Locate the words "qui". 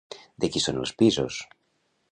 0.55-0.61